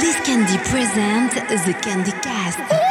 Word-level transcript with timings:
Liz 0.00 0.16
Candy 0.24 0.56
present 0.70 1.34
The 1.34 1.74
Candy 1.74 2.12
Cast. 2.22 2.81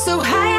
So 0.00 0.18
high. 0.18 0.49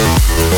Música 0.00 0.49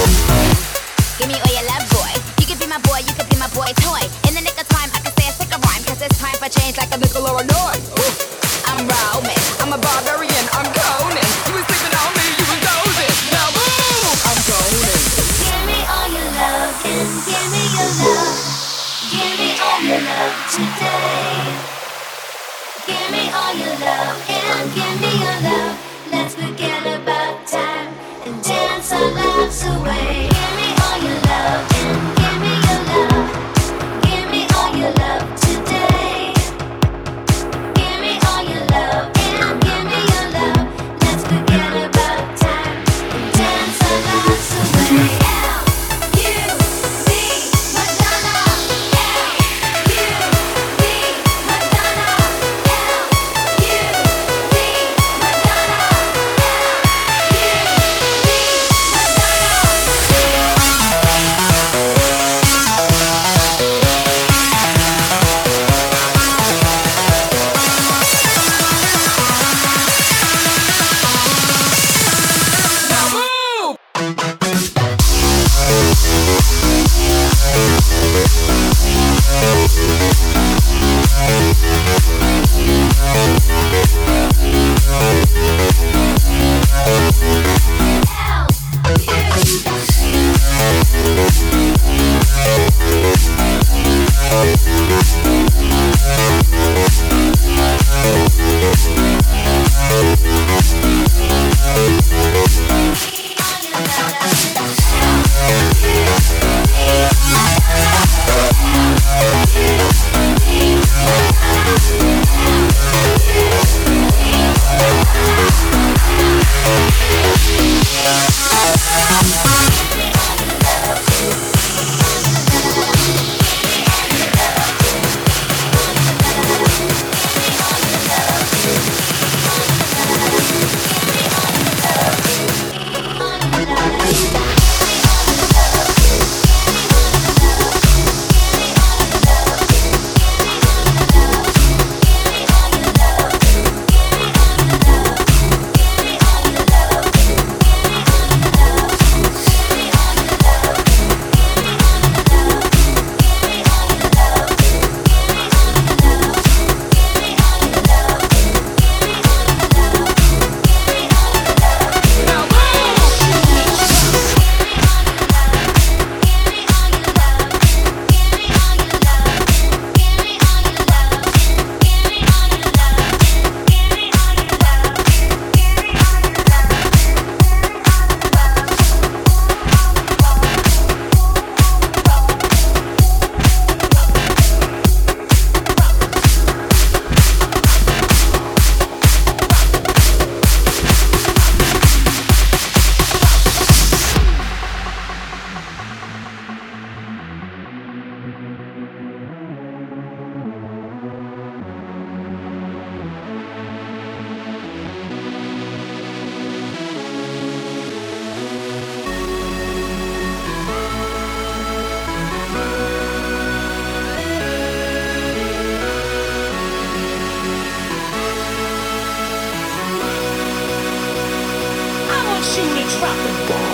drop 222.98 223.16
the 223.16 223.46
ball. 223.48 223.71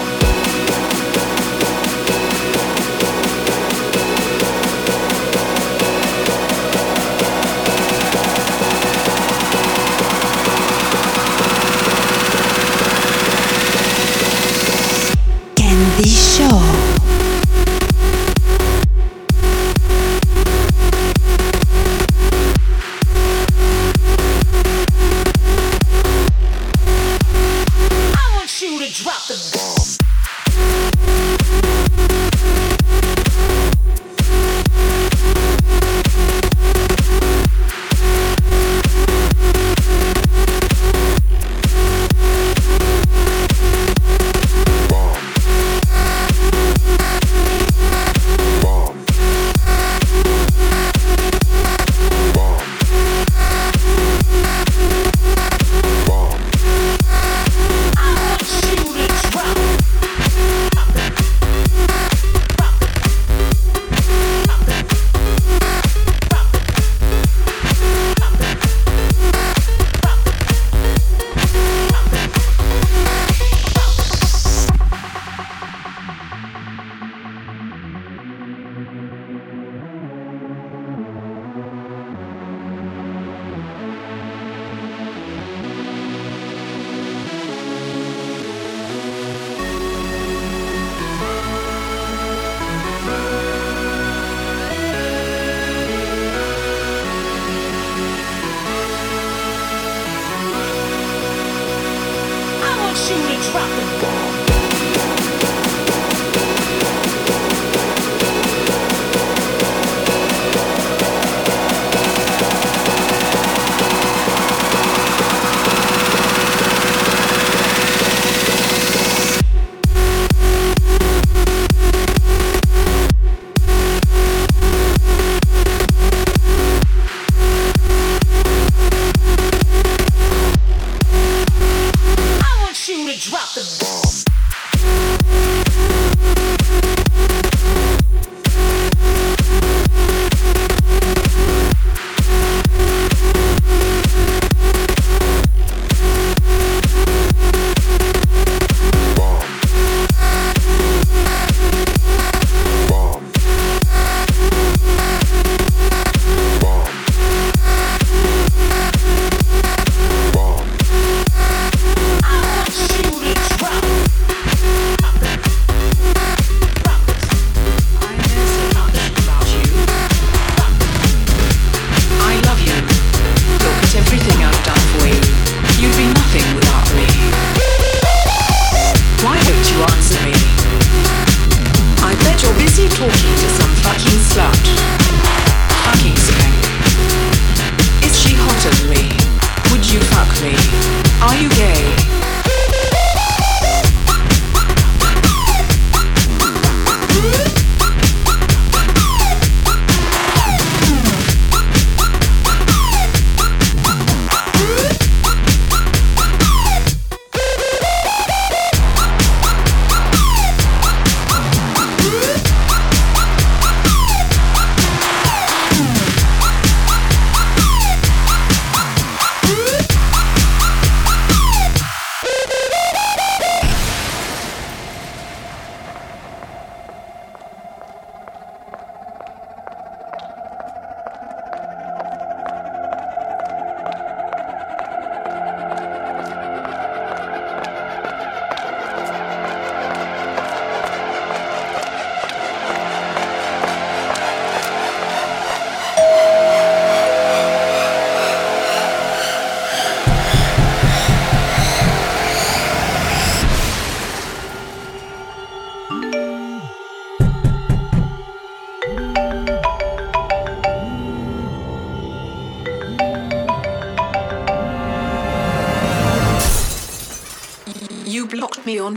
shoot 103.09 103.17
and 103.17 103.43
drop 103.43 103.71
the 103.71 103.85
bomb. 104.03 104.48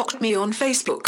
blocked 0.00 0.22
me 0.22 0.34
on 0.34 0.50
Facebook. 0.50 1.04